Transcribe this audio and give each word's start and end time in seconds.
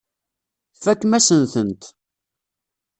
Tfakem-asen-tent. 0.75 1.83